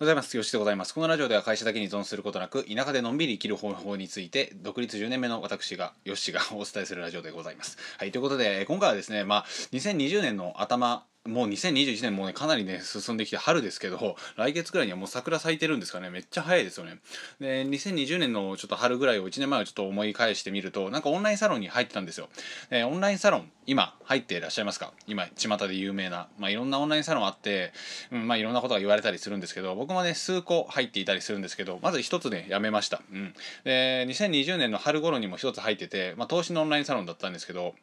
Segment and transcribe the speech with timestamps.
[0.00, 0.34] ございます。
[0.34, 0.94] よしでございます。
[0.94, 7.76] このラジオでは会社だけに依存することなく、田舎でのんびり生きる方法について、独立10年目の私が、よしがお伝えするラジオでございます。
[7.98, 16.08] はい、ということで、今回はですね、まあ、2020年の頭もう2021年もねかなりね進んできて春ですけど来月ぐらいにはもう桜咲いてるんですかね。
[16.08, 16.98] めっちゃ早いですよね。
[17.38, 22.30] で2020年のちょっと春ぐらいを1年前をちょっと思い返してみるとなんかオンラインサロンに入ってたんですよ。
[22.70, 24.94] でオンラインサロン今入っていらっしゃいますか？
[25.06, 27.72] 今巷で有名な、まあ、いろんなオンラインサロンあって、
[28.10, 33.34] うんまあ、いろんなことが言われたりするんですけど僕もね数個入っていたりするんですけどまず一つねやめました、うん、
[33.64, 37.74] で2020年の春頃にも一つ入ってて、まあ、投資のオンラインサロンだったんですけど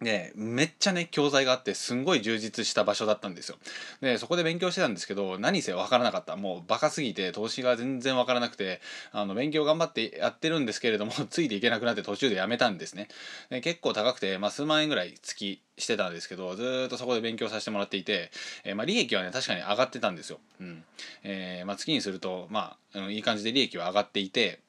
[0.00, 3.56] でめっちゃね教材があってすんごい充実した場所だったんですよ。
[4.00, 6.36] でそこで勉強してたんですけど何せ分からなかった。
[6.36, 8.80] もうバカすぎて投資が全然分からなくて
[9.12, 13.08] あの勉強頑張ってやってるんですけれども ついていけなくなって途中でやめたんですね。
[13.50, 18.30] で結構高くて、まあ、数万円ぐらい月してたんですけどずっとそこで勉強させてもらっていて、
[18.64, 20.84] えー、まあ、利益はね確かに上がってたんですよ、うん。
[21.24, 24.60] えー、まあ、月にするとまあいい感じで利益は上がっていて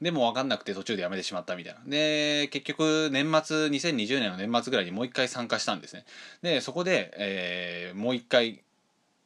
[0.00, 1.80] でも分かんなくて途中でやめてしまったみたいな。
[1.86, 6.04] で、結局年末、2020年の年末ぐらいにもう一回参加したんですね。
[6.42, 8.62] で、そこで、えー、もう一回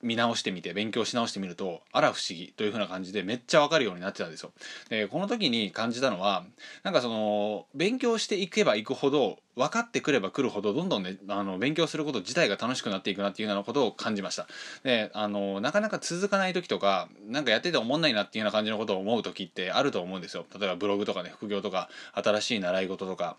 [0.03, 4.53] 見直してみて勉強し直してみるとあら不思議というふうな感じでめっちゃ分かるようになってたんですよ。
[4.89, 6.45] でこの時に感じたのは
[6.83, 14.47] なんかその勉強していけばいくほど分かってくればくるほどどんどんねあの勉強すること自体が楽しくなっていくなっていうようなことを感じました。
[14.85, 20.47] であのなかなか続かない時とか何かやってて思んないなっていうような感じのことを思う時ってあると思うんですよ。
[20.59, 23.37] 例えばブログとかね副業とか新しい習い事とか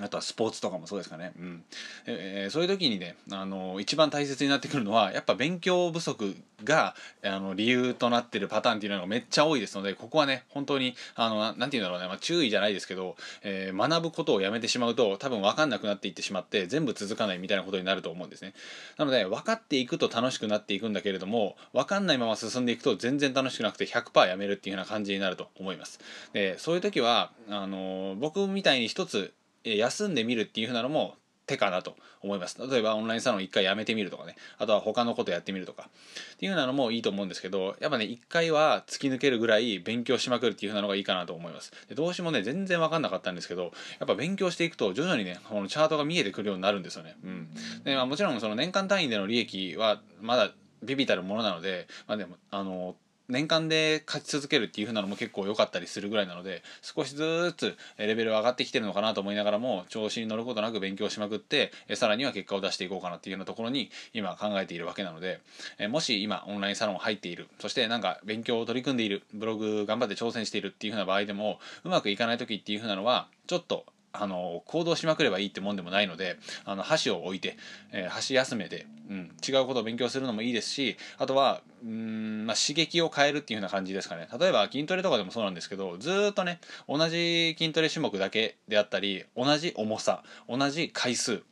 [0.00, 1.64] あとはスポーツとかもそうですかね、うん。
[2.06, 6.34] えー、そういう時にねあの一番大切になってくるのはやっぱ勉強不足
[6.64, 18.54] があの理由となってるパターンっていうのがめっちゃ多いですのでここはね本当にあのなんて言うんだろうね、まあ、注意じゃないですけど、えー、学ぶことをやめてしまうと多分分かんなくなっていってしまって全部続かないみたいなことになると思うんですね。
[18.96, 26.00] なので分かっていくと楽しくなっていくんだけれども分かんないまま進んでいくと全然楽しくなくて100%やめるっていうような感じになると思います。
[26.32, 29.34] でそういう時はあの僕みたいに一つ
[29.64, 32.56] 休んでみるっていう風なのも手かなと思います。
[32.70, 34.36] 例えばオンラインサロン一回やめてみるとかね。
[34.58, 35.90] あとは他のことやってみるとか
[36.34, 41.72] っていう風なのもいいと思うんですけどやっぱね一回は突き抜けるぐらい勉強しまくるっていう風なのがいいかなと思います。
[41.88, 43.68] で動詞もね全然分かんなかったんですけどや
[44.04, 47.16] っぱ勉強していくと徐々にねこのチャートが見えてくるようになるんですよね。
[47.24, 47.48] うん。
[47.84, 50.52] で、まあ、もちろんその年間単位での利益はまだ
[50.82, 52.96] ビビたるものなのでまあでもあの
[53.32, 65.40] 年間で勝ち続けるっていう風なのも結構良かったりするぐらいなので少しずつレベル上がってきてるのかなと思いながらも調子に乗ることなく勉強しまくってさらには結果を出していこうかなっていうようなところに今考えているわけなので
[65.88, 77.56] もし今オンラインサロン入っているそしてなんか勉強を取り組んでいるブログ頑張って挑戦しているっていう風な場合でもうまくいかない時っていう風なのはちょっとあの行動しまくればいいってもんでもないのであの箸を置いて、
[77.92, 84.28] えー、箸休めで、うん、違うことを勉強するのもいいですしあとはうん、まあ、刺激を変えるっていうような感じですかね。
[84.38, 91.42] 例えば筋トレとかでもそうなんですけどずっとね同じ筋トレ種目だけであったり同じ重さ同じ回数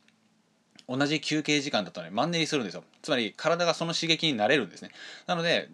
[0.87, 2.83] 同じ休憩時間だとねマンネリするんですよ。
[3.01, 4.91] つまり体がその刺激になれるんですね。
[5.25, 5.69] なので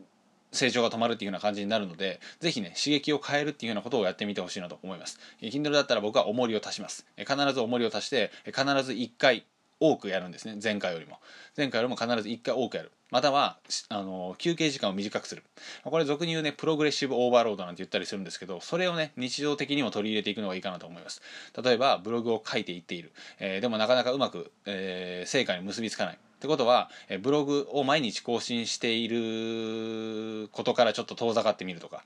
[0.52, 5.20] 成長が止まるっていうような感じになるのでぜひね刺激を変えるっていうようなことをやってみてほしいなと思います。
[5.42, 7.06] え Kindle だったら僕は重りを足します。
[7.18, 9.46] え必ず重りを足して必ず1回
[9.80, 10.58] 多くやるんですね。
[10.62, 11.20] 前回よりも。
[11.56, 12.92] 前回よりも必ず1回多くやる。
[13.10, 13.58] または
[13.90, 15.44] あの休憩時間を短くする。
[15.84, 21.22] これ俗に言うねプログレッシブオーバーロードなんて言ったりするんですけどそれをね日常的にも取り入れていくのがいいかなと思います。
[21.62, 26.20] 例えばブログを書いていっている、えー、でもなかなかうまく、えー、成果に結びつかない。
[26.38, 26.90] ってことは
[27.22, 32.04] ブログを毎日更新していることからちょっと遠ざかってみるとか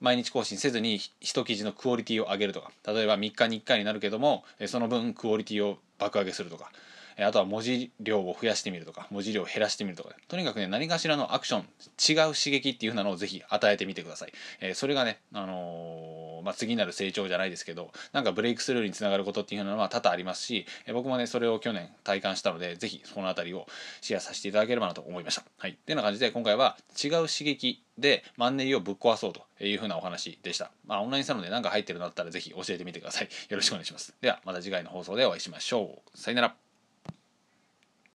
[0.00, 6.70] 毎日更新せずに一記事のクオリティを上げるとか例えば3日に1回になるけどもその分クオリティを爆上げするとか
[7.18, 23.66] あとは文字量を増やしてみるとか文字量を減らしてみるとかとにかくね何かしらのアクション違う刺激っていう風なのをぜひ与えてみてください、えー、それがね、あのー、まあ、次なる成長じゃないですけどなんかブレイクスルーにつながることっていうのは多々ありますし、えー、僕もねそれを去年体感したのでぜひその辺りを
[24.00, 30.70] シェアさせていただければなと思いましたはいっていうような感じで今回は違う刺激でマンネリをぶっ壊そうというふうなお話でした。
[30.86, 33.28] まあ、オンラインサロンで何か入ってるのだったらぜひ教えてみてください。
[33.48, 34.14] よろしくお願いします。
[34.20, 36.18] ではまた次回の放送でお会いしましょう。
[36.18, 36.63] さよなら。